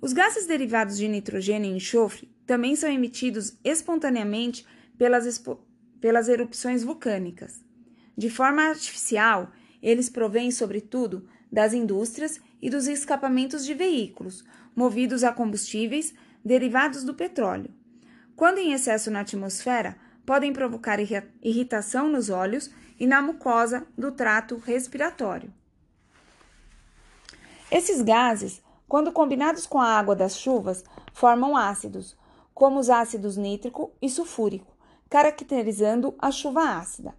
Os 0.01 0.13
gases 0.13 0.45
derivados 0.45 0.97
de 0.97 1.07
nitrogênio 1.07 1.71
e 1.71 1.77
enxofre 1.77 2.33
também 2.45 2.75
são 2.75 2.89
emitidos 2.89 3.57
espontaneamente 3.63 4.65
pelas, 4.97 5.43
pelas 5.99 6.27
erupções 6.27 6.83
vulcânicas. 6.83 7.64
De 8.17 8.29
forma 8.29 8.63
artificial, 8.63 9.51
eles 9.81 10.09
provêm, 10.09 10.51
sobretudo, 10.51 11.27
das 11.51 11.73
indústrias 11.73 12.39
e 12.61 12.69
dos 12.69 12.87
escapamentos 12.87 13.65
de 13.65 13.73
veículos, 13.73 14.43
movidos 14.75 15.23
a 15.23 15.31
combustíveis 15.31 16.13
derivados 16.43 17.03
do 17.03 17.13
petróleo. 17.13 17.69
Quando 18.35 18.57
em 18.57 18.73
excesso 18.73 19.09
na 19.09 19.21
atmosfera, 19.21 19.97
podem 20.25 20.51
provocar 20.51 20.99
irritação 20.99 22.09
nos 22.09 22.29
olhos 22.29 22.69
e 22.99 23.05
na 23.05 23.21
mucosa 23.21 23.85
do 23.97 24.11
trato 24.11 24.57
respiratório. 24.57 25.53
Esses 27.71 28.01
gases, 28.01 28.61
quando 28.87 29.11
combinados 29.11 29.65
com 29.65 29.79
a 29.79 29.97
água 29.97 30.15
das 30.15 30.37
chuvas, 30.37 30.83
formam 31.13 31.55
ácidos, 31.55 32.17
como 32.53 32.79
os 32.79 32.89
ácidos 32.89 33.37
nítrico 33.37 33.91
e 34.01 34.09
sulfúrico, 34.09 34.75
caracterizando 35.09 36.15
a 36.19 36.31
chuva 36.31 36.77
ácida. 36.77 37.13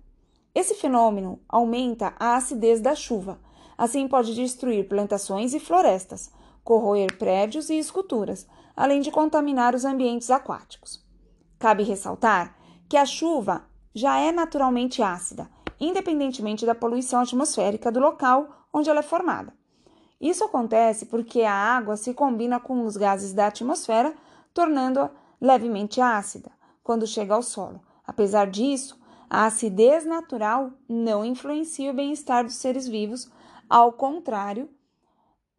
Esse 0.56 0.72
fenômeno 0.72 1.38
aumenta 1.46 2.14
a 2.18 2.34
acidez 2.34 2.80
da 2.80 2.94
chuva, 2.94 3.38
assim 3.76 4.08
pode 4.08 4.34
destruir 4.34 4.88
plantações 4.88 5.52
e 5.52 5.60
florestas, 5.60 6.32
corroer 6.64 7.14
prédios 7.18 7.68
e 7.68 7.74
esculturas, 7.74 8.48
além 8.74 9.02
de 9.02 9.10
contaminar 9.10 9.74
os 9.74 9.84
ambientes 9.84 10.30
aquáticos. 10.30 11.04
Cabe 11.58 11.82
ressaltar 11.82 12.56
que 12.88 12.96
a 12.96 13.04
chuva 13.04 13.66
já 13.94 14.18
é 14.18 14.32
naturalmente 14.32 15.02
ácida, 15.02 15.46
independentemente 15.78 16.64
da 16.64 16.74
poluição 16.74 17.20
atmosférica 17.20 17.92
do 17.92 18.00
local 18.00 18.48
onde 18.72 18.88
ela 18.88 19.00
é 19.00 19.02
formada. 19.02 19.52
Isso 20.18 20.42
acontece 20.42 21.04
porque 21.04 21.42
a 21.42 21.52
água 21.52 21.98
se 21.98 22.14
combina 22.14 22.58
com 22.58 22.82
os 22.82 22.96
gases 22.96 23.34
da 23.34 23.48
atmosfera, 23.48 24.14
tornando-a 24.54 25.10
levemente 25.38 26.00
ácida 26.00 26.50
quando 26.82 27.06
chega 27.06 27.34
ao 27.34 27.42
solo. 27.42 27.82
Apesar 28.06 28.46
disso, 28.46 28.98
a 29.28 29.46
acidez 29.46 30.04
natural 30.04 30.72
não 30.88 31.24
influencia 31.24 31.90
o 31.90 31.94
bem-estar 31.94 32.44
dos 32.44 32.56
seres 32.56 32.86
vivos, 32.86 33.30
ao 33.68 33.92
contrário 33.92 34.68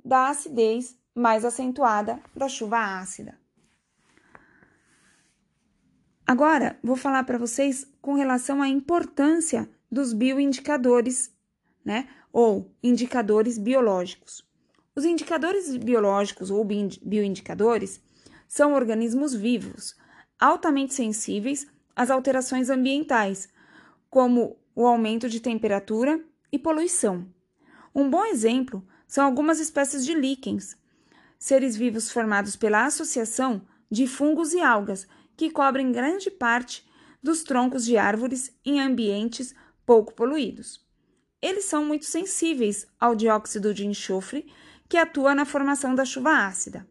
da 0.03 0.29
acidez 0.29 0.97
mais 1.13 1.43
acentuada 1.43 2.21
da 2.35 2.47
chuva 2.47 2.77
ácida. 2.99 3.37
Agora, 6.25 6.77
vou 6.83 6.95
falar 6.95 7.23
para 7.23 7.37
vocês 7.37 7.89
com 8.01 8.13
relação 8.13 8.61
à 8.61 8.67
importância 8.67 9.69
dos 9.91 10.13
bioindicadores, 10.13 11.33
né? 11.83 12.07
Ou 12.31 12.69
indicadores 12.83 13.57
biológicos. 13.57 14.45
Os 14.95 15.05
indicadores 15.05 15.75
biológicos 15.77 16.51
ou 16.51 16.65
bioindicadores 16.65 18.01
são 18.47 18.73
organismos 18.73 19.33
vivos, 19.33 19.95
altamente 20.39 20.93
sensíveis 20.93 21.67
às 21.95 22.09
alterações 22.09 22.69
ambientais, 22.69 23.49
como 24.09 24.57
o 24.75 24.85
aumento 24.85 25.27
de 25.27 25.39
temperatura 25.39 26.23
e 26.51 26.59
poluição. 26.59 27.27
Um 27.93 28.09
bom 28.09 28.25
exemplo 28.25 28.85
são 29.07 29.25
algumas 29.25 29.59
espécies 29.59 30.05
de 30.05 30.13
líquens, 30.13 30.77
seres 31.39 31.75
vivos 31.75 32.11
formados 32.11 32.55
pela 32.55 32.85
associação 32.85 33.61
de 33.89 34.05
fungos 34.07 34.53
e 34.53 34.59
algas 34.59 35.07
que 35.35 35.49
cobrem 35.49 35.91
grande 35.91 36.29
parte 36.29 36.85
dos 37.21 37.43
troncos 37.43 37.85
de 37.85 37.97
árvores 37.97 38.51
em 38.65 38.79
ambientes 38.79 39.55
pouco 39.85 40.13
poluídos. 40.13 40.85
Eles 41.41 41.65
são 41.65 41.85
muito 41.85 42.05
sensíveis 42.05 42.87
ao 42.99 43.15
dióxido 43.15 43.73
de 43.73 43.85
enxofre 43.85 44.51
que 44.89 44.97
atua 44.97 45.35
na 45.35 45.45
formação 45.45 45.93
da 45.93 46.05
chuva 46.05 46.45
ácida. 46.45 46.87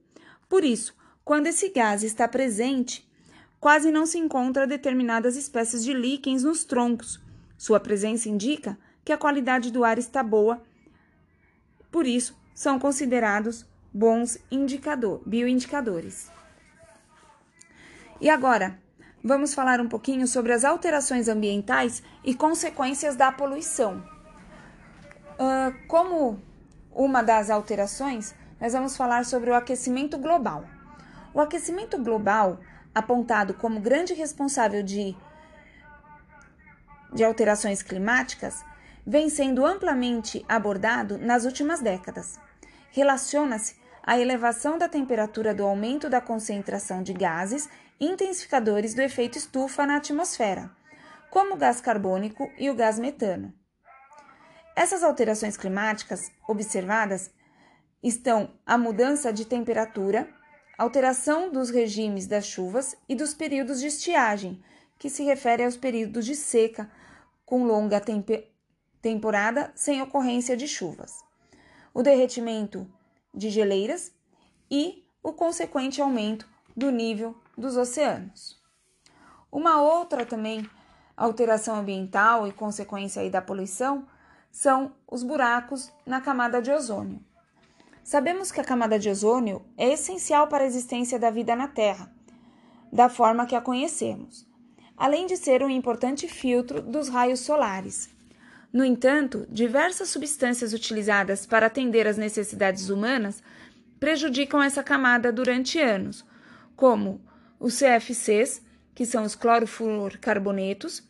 Por 0.48 0.64
isso, 0.64 0.94
quando 1.24 1.48
esse 1.48 1.68
gás 1.70 2.02
está 2.02 2.28
presente, 2.28 3.05
quase 3.60 3.90
não 3.90 4.06
se 4.06 4.18
encontra 4.18 4.66
determinadas 4.66 5.36
espécies 5.36 5.84
de 5.84 5.92
líquens 5.92 6.42
nos 6.42 6.64
troncos. 6.64 7.20
Sua 7.56 7.80
presença 7.80 8.28
indica 8.28 8.78
que 9.04 9.12
a 9.12 9.18
qualidade 9.18 9.70
do 9.70 9.84
ar 9.84 9.98
está 9.98 10.22
boa, 10.22 10.62
por 11.90 12.06
isso 12.06 12.36
são 12.54 12.78
considerados 12.78 13.66
bons 13.92 14.38
indicador, 14.50 15.22
bioindicadores. 15.24 16.30
E 18.20 18.28
agora, 18.28 18.78
vamos 19.22 19.54
falar 19.54 19.80
um 19.80 19.88
pouquinho 19.88 20.26
sobre 20.26 20.52
as 20.52 20.64
alterações 20.64 21.28
ambientais 21.28 22.02
e 22.24 22.34
consequências 22.34 23.16
da 23.16 23.30
poluição. 23.32 24.02
Uh, 25.38 25.86
como 25.86 26.40
uma 26.92 27.22
das 27.22 27.50
alterações, 27.50 28.34
nós 28.60 28.72
vamos 28.72 28.96
falar 28.96 29.24
sobre 29.24 29.50
o 29.50 29.54
aquecimento 29.54 30.16
global. 30.16 30.64
O 31.34 31.40
aquecimento 31.40 32.02
global, 32.02 32.58
apontado 32.96 33.52
como 33.52 33.78
grande 33.78 34.14
responsável 34.14 34.82
de, 34.82 35.14
de 37.12 37.22
alterações 37.22 37.82
climáticas, 37.82 38.64
vem 39.06 39.28
sendo 39.28 39.66
amplamente 39.66 40.42
abordado 40.48 41.18
nas 41.18 41.44
últimas 41.44 41.82
décadas. 41.82 42.40
Relaciona-se 42.90 43.76
à 44.02 44.18
elevação 44.18 44.78
da 44.78 44.88
temperatura 44.88 45.54
do 45.54 45.62
aumento 45.62 46.08
da 46.08 46.22
concentração 46.22 47.02
de 47.02 47.12
gases 47.12 47.68
intensificadores 48.00 48.94
do 48.94 49.02
efeito 49.02 49.36
estufa 49.36 49.84
na 49.84 49.96
atmosfera, 49.96 50.70
como 51.30 51.54
o 51.54 51.58
gás 51.58 51.82
carbônico 51.82 52.50
e 52.56 52.70
o 52.70 52.74
gás 52.74 52.98
metano. 52.98 53.52
Essas 54.74 55.02
alterações 55.02 55.58
climáticas 55.58 56.32
observadas 56.48 57.30
estão 58.02 58.54
a 58.64 58.78
mudança 58.78 59.30
de 59.30 59.44
temperatura, 59.44 60.26
alteração 60.76 61.50
dos 61.50 61.70
regimes 61.70 62.26
das 62.26 62.46
chuvas 62.46 62.96
e 63.08 63.14
dos 63.14 63.34
períodos 63.34 63.80
de 63.80 63.86
estiagem, 63.86 64.62
que 64.98 65.08
se 65.08 65.24
refere 65.24 65.64
aos 65.64 65.76
períodos 65.76 66.24
de 66.24 66.34
seca 66.34 66.90
com 67.44 67.64
longa 67.64 68.02
temporada 69.00 69.72
sem 69.74 70.02
ocorrência 70.02 70.56
de 70.56 70.66
chuvas, 70.66 71.24
o 71.94 72.02
derretimento 72.02 72.86
de 73.32 73.50
geleiras 73.50 74.12
e 74.70 75.04
o 75.22 75.32
consequente 75.32 76.00
aumento 76.00 76.48
do 76.76 76.90
nível 76.90 77.34
dos 77.56 77.76
oceanos. 77.76 78.60
Uma 79.50 79.80
outra 79.80 80.26
também 80.26 80.68
alteração 81.16 81.76
ambiental 81.76 82.46
e 82.46 82.52
consequência 82.52 83.28
da 83.30 83.40
poluição 83.40 84.06
são 84.50 84.92
os 85.06 85.22
buracos 85.22 85.90
na 86.04 86.20
camada 86.20 86.60
de 86.60 86.70
ozônio. 86.70 87.24
Sabemos 88.06 88.52
que 88.52 88.60
a 88.60 88.64
camada 88.64 89.00
de 89.00 89.10
ozônio 89.10 89.66
é 89.76 89.92
essencial 89.92 90.46
para 90.46 90.62
a 90.62 90.66
existência 90.68 91.18
da 91.18 91.28
vida 91.28 91.56
na 91.56 91.66
Terra, 91.66 92.08
da 92.92 93.08
forma 93.08 93.46
que 93.46 93.56
a 93.56 93.60
conhecemos, 93.60 94.46
além 94.96 95.26
de 95.26 95.36
ser 95.36 95.60
um 95.60 95.68
importante 95.68 96.28
filtro 96.28 96.80
dos 96.80 97.08
raios 97.08 97.40
solares. 97.40 98.08
No 98.72 98.84
entanto, 98.84 99.44
diversas 99.50 100.08
substâncias 100.08 100.72
utilizadas 100.72 101.46
para 101.46 101.66
atender 101.66 102.06
às 102.06 102.16
necessidades 102.16 102.90
humanas 102.90 103.42
prejudicam 103.98 104.62
essa 104.62 104.84
camada 104.84 105.32
durante 105.32 105.80
anos, 105.80 106.24
como 106.76 107.20
os 107.58 107.76
CFCs, 107.76 108.62
que 108.94 109.04
são 109.04 109.24
os 109.24 109.34
clorofluorcarbonetos, 109.34 111.02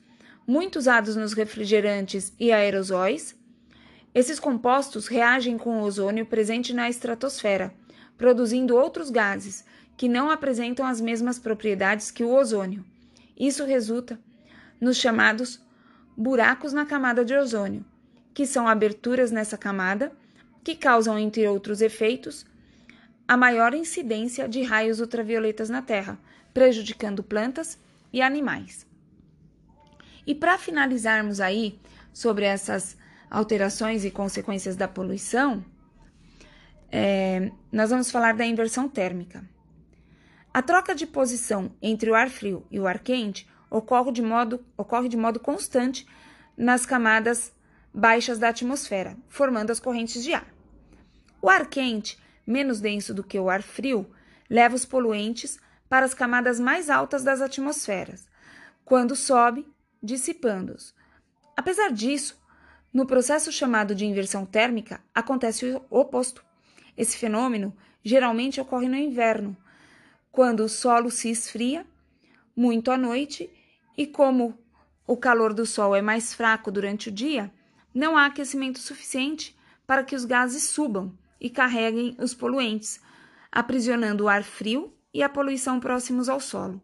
muito 0.47 0.77
usados 0.77 1.15
nos 1.15 1.35
refrigerantes 1.35 2.33
e 2.41 2.51
aerosóis. 2.51 3.36
Esses 4.17 4.41
compostos 4.41 5.09
reagem 5.09 5.59
com 5.59 5.79
o 5.79 5.83
ozônio 5.83 6.25
presente 6.25 6.73
na 6.73 6.89
estratosfera, 6.89 7.75
produzindo 8.17 8.75
outros 8.75 9.11
gases 9.11 9.63
que 9.95 10.09
não 10.09 10.31
apresentam 10.31 10.87
as 10.87 11.03
mesmas 11.03 11.39
propriedades 11.39 12.11
que 12.11 12.25
o 12.25 12.35
ozônio. 12.35 12.83
Isso 13.39 13.63
resulta 13.67 14.19
nos 14.81 14.97
chamados 14.97 15.61
buracos 16.17 16.73
na 16.73 16.87
camada 16.87 17.27
de 17.27 17.35
ozônio, 17.37 17.85
que 18.33 18.47
são 18.47 18.67
aberturas 18.67 19.31
nessa 19.31 19.59
camada 19.59 20.11
que 20.65 20.75
causam, 20.75 21.19
entre 21.19 21.47
outros 21.47 21.83
efeitos, 21.83 22.47
a 23.29 23.37
maior 23.37 23.75
incidência 23.75 24.49
de 24.49 24.63
raios 24.63 24.99
ultravioletas 24.99 25.69
na 25.69 25.83
Terra, 25.83 26.19
prejudicando 26.55 27.23
plantas 27.23 27.79
e 28.11 28.23
animais. 28.23 28.87
E 30.27 30.35
para 30.35 30.57
finalizarmos 30.57 31.39
aí 31.39 31.79
sobre 32.15 32.47
essas 32.47 32.97
alterações 33.31 34.05
e 34.05 34.11
consequências 34.11 34.77
da 34.77 34.89
poluição, 34.89 35.65
é, 36.91 37.51
nós 37.71 37.91
vamos 37.91 38.11
falar 38.11 38.35
da 38.35 38.47
inversão 38.47 38.89
térmica. 38.89 39.45
A 40.53 40.63
troca 40.63 40.95
de 40.95 41.07
posição 41.07 41.71
entre 41.83 42.11
o 42.11 42.15
ar 42.15 42.31
frio 42.31 42.67
e 42.71 42.81
o 42.81 42.87
ar 42.87 42.99
quente 42.99 43.49
ocorre 43.71 44.13
de 44.13 44.23
modo, 44.23 44.65
ocorre 44.77 45.09
de 45.09 45.17
modo 45.17 45.39
constante 45.39 46.07
nas 46.57 46.87
camadas 46.87 47.53
baixas 47.93 48.39
da 48.39 48.49
atmosfera, 48.49 49.17
formando 49.29 49.71
as 49.71 49.81
correntes 49.81 50.23
de 50.23 50.33
ar. 50.33 50.47
O 51.43 51.51
ar 51.51 51.67
quente, 51.67 52.19
menos 52.47 52.81
denso 52.81 53.13
do 53.13 53.23
que 53.23 53.39
o 53.39 53.51
ar 53.51 53.63
frio, 53.63 54.11
leva 54.49 54.75
os 54.75 54.85
poluentes 54.85 55.59
para 55.89 56.07
as 56.07 56.15
camadas 56.15 56.59
mais 56.59 56.89
altas 56.89 57.23
das 57.23 57.41
atmosferas. 57.41 58.27
Quando 58.85 59.17
sobe, 59.17 59.67
dissipando-os. 60.03 60.95
Apesar 61.57 61.91
disso, 61.91 62.41
no 62.97 63.05
processo 63.05 63.53
chamado 63.53 63.95
de 63.95 64.07
inversão 64.07 64.47
térmica, 64.47 65.05
acontece 65.15 65.67
o 65.67 66.01
oposto. 66.01 66.43
Esse 66.97 67.19
fenômeno 67.19 67.77
geralmente 68.03 68.59
ocorre 68.59 68.89
no 68.89 68.97
inverno, 68.97 69.55
quando 70.33 70.61
o 70.61 70.69
solo 70.69 71.11
se 71.11 71.31
esfria 71.31 71.87
muito 72.57 72.91
à 72.91 72.97
noite 72.97 73.51
e, 73.99 74.07
como 74.07 74.59
o 75.07 75.15
calor 75.15 75.53
do 75.53 75.67
sol 75.67 75.95
é 75.95 76.01
mais 76.01 76.33
fraco 76.33 76.73
durante 76.73 77.11
o 77.11 77.13
dia, 77.13 77.53
não 77.93 78.17
há 78.17 78.25
aquecimento 78.25 78.79
suficiente 78.79 79.55
para 79.87 80.03
que 80.03 80.17
os 80.17 80.25
gases 80.25 80.63
subam 80.63 81.13
e 81.39 81.51
carreguem 81.51 82.17
os 82.19 82.33
poluentes, 82.33 82.99
aprisionando 83.53 84.25
o 84.25 84.29
ar 84.29 84.43
frio 84.43 84.91
e 85.13 85.23
a 85.23 85.29
poluição 85.29 85.79
próximos 85.79 86.31
ao 86.31 86.41
solo. 86.41 86.81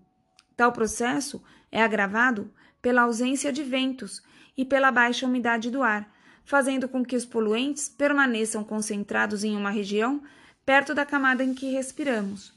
Tal 0.58 0.72
processo 0.72 1.42
é 1.70 1.82
agravado 1.82 2.52
pela 2.82 3.00
ausência 3.00 3.50
de 3.50 3.62
ventos 3.62 4.22
e 4.56 4.64
pela 4.64 4.90
baixa 4.90 5.26
umidade 5.26 5.70
do 5.70 5.82
ar, 5.82 6.10
fazendo 6.44 6.88
com 6.88 7.04
que 7.04 7.16
os 7.16 7.24
poluentes 7.24 7.88
permaneçam 7.88 8.64
concentrados 8.64 9.44
em 9.44 9.56
uma 9.56 9.70
região 9.70 10.22
perto 10.64 10.94
da 10.94 11.06
camada 11.06 11.42
em 11.42 11.54
que 11.54 11.70
respiramos. 11.72 12.52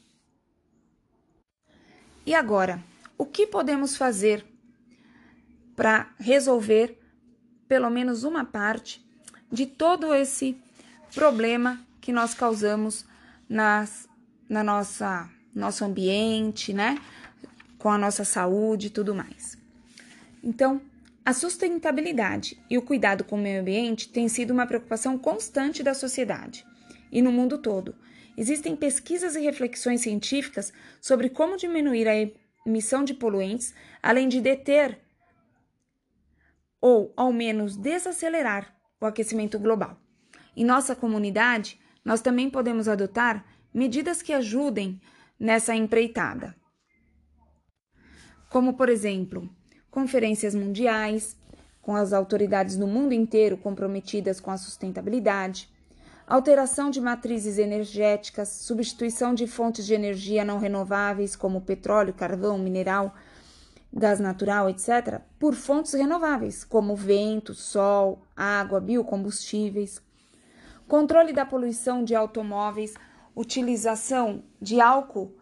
E 2.24 2.34
agora, 2.34 2.82
o 3.16 3.24
que 3.24 3.46
podemos 3.46 3.96
fazer 3.96 4.44
para 5.74 6.10
resolver 6.18 6.98
pelo 7.68 7.90
menos 7.90 8.24
uma 8.24 8.44
parte 8.44 9.04
de 9.50 9.66
todo 9.66 10.14
esse 10.14 10.56
problema 11.14 11.80
que 12.00 12.12
nós 12.12 12.34
causamos 12.34 13.04
nas, 13.48 14.08
na 14.48 14.62
nossa 14.62 15.30
nosso 15.54 15.84
ambiente, 15.84 16.72
né? 16.72 17.00
Com 17.78 17.90
a 17.90 17.96
nossa 17.96 18.24
saúde 18.24 18.88
e 18.88 18.90
tudo 18.90 19.14
mais. 19.14 19.56
Então, 20.44 20.80
a 21.26 21.32
sustentabilidade 21.32 22.56
e 22.70 22.78
o 22.78 22.82
cuidado 22.82 23.24
com 23.24 23.34
o 23.34 23.38
meio 23.38 23.60
ambiente 23.60 24.08
tem 24.10 24.28
sido 24.28 24.52
uma 24.52 24.64
preocupação 24.64 25.18
constante 25.18 25.82
da 25.82 25.92
sociedade 25.92 26.64
e 27.10 27.20
no 27.20 27.32
mundo 27.32 27.58
todo. 27.58 27.96
Existem 28.36 28.76
pesquisas 28.76 29.34
e 29.34 29.40
reflexões 29.40 30.02
científicas 30.02 30.72
sobre 31.00 31.28
como 31.28 31.56
diminuir 31.56 32.06
a 32.06 32.12
emissão 32.64 33.02
de 33.02 33.12
poluentes, 33.12 33.74
além 34.00 34.28
de 34.28 34.40
deter 34.40 35.00
ou, 36.80 37.12
ao 37.16 37.32
menos, 37.32 37.76
desacelerar 37.76 38.72
o 39.00 39.04
aquecimento 39.04 39.58
global. 39.58 40.00
Em 40.56 40.64
nossa 40.64 40.94
comunidade, 40.94 41.80
nós 42.04 42.20
também 42.20 42.48
podemos 42.48 42.86
adotar 42.86 43.44
medidas 43.74 44.22
que 44.22 44.32
ajudem 44.32 45.00
nessa 45.40 45.74
empreitada. 45.74 46.54
Como, 48.48 48.74
por 48.74 48.88
exemplo, 48.88 49.50
conferências 49.96 50.54
mundiais, 50.54 51.34
com 51.80 51.96
as 51.96 52.12
autoridades 52.12 52.76
no 52.76 52.86
mundo 52.86 53.14
inteiro 53.14 53.56
comprometidas 53.56 54.38
com 54.38 54.50
a 54.50 54.58
sustentabilidade, 54.58 55.70
alteração 56.26 56.90
de 56.90 57.00
matrizes 57.00 57.56
energéticas, 57.56 58.50
substituição 58.50 59.32
de 59.32 59.46
fontes 59.46 59.86
de 59.86 59.94
energia 59.94 60.44
não 60.44 60.58
renováveis, 60.58 61.34
como 61.34 61.62
petróleo, 61.62 62.12
carvão, 62.12 62.58
mineral, 62.58 63.14
gás 63.90 64.20
natural, 64.20 64.68
etc., 64.68 65.22
por 65.38 65.54
fontes 65.54 65.94
renováveis, 65.94 66.62
como 66.62 66.94
vento, 66.94 67.54
sol, 67.54 68.20
água, 68.36 68.82
biocombustíveis, 68.82 70.02
controle 70.86 71.32
da 71.32 71.46
poluição 71.46 72.04
de 72.04 72.14
automóveis, 72.14 72.92
utilização 73.34 74.42
de 74.60 74.78
álcool, 74.78 75.34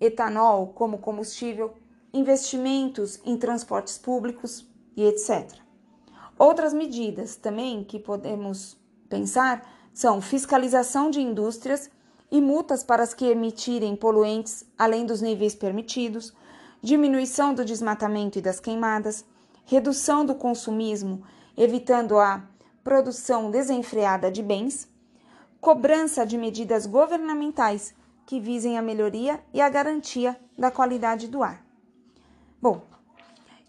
etanol 0.00 0.68
como 0.68 0.98
combustível, 0.98 1.74
investimentos 2.16 3.20
em 3.24 3.36
transportes 3.36 3.98
públicos 3.98 4.66
e 4.96 5.04
etc. 5.04 5.52
Outras 6.38 6.72
medidas 6.72 7.36
também 7.36 7.84
que 7.84 7.98
podemos 7.98 8.76
pensar 9.08 9.66
são 9.92 10.20
fiscalização 10.20 11.10
de 11.10 11.20
indústrias 11.20 11.90
e 12.30 12.40
multas 12.40 12.82
para 12.82 13.02
as 13.02 13.14
que 13.14 13.26
emitirem 13.26 13.94
poluentes 13.94 14.64
além 14.76 15.06
dos 15.06 15.20
níveis 15.20 15.54
permitidos, 15.54 16.34
diminuição 16.82 17.54
do 17.54 17.64
desmatamento 17.64 18.38
e 18.38 18.42
das 18.42 18.60
queimadas, 18.60 19.24
redução 19.64 20.24
do 20.24 20.34
consumismo, 20.34 21.22
evitando 21.56 22.18
a 22.18 22.42
produção 22.84 23.50
desenfreada 23.50 24.30
de 24.30 24.42
bens, 24.42 24.88
cobrança 25.60 26.24
de 26.24 26.38
medidas 26.38 26.86
governamentais 26.86 27.94
que 28.26 28.38
visem 28.38 28.78
a 28.78 28.82
melhoria 28.82 29.40
e 29.52 29.60
a 29.60 29.68
garantia 29.68 30.38
da 30.58 30.70
qualidade 30.70 31.28
do 31.28 31.42
ar. 31.42 31.65
Bom, 32.66 32.82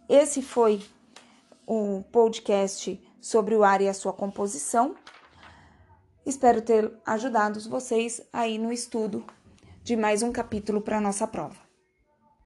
esse 0.10 0.42
foi 0.42 0.84
o 1.68 2.02
podcast 2.12 3.00
sobre 3.22 3.54
o 3.56 3.64
ar 3.64 3.80
e 3.80 3.88
a 3.88 3.94
sua 3.94 4.12
composição. 4.12 4.96
Espero 6.26 6.64
ter 6.64 6.92
ajudado 7.06 7.60
vocês 7.70 8.20
aí 8.34 8.58
no 8.58 8.74
estudo 8.74 9.24
de 9.84 9.96
mais 9.96 10.24
um 10.24 10.32
capítulo 10.32 10.82
para 10.82 10.98
a 10.98 11.02
nossa 11.02 11.28
prova. 11.28 11.67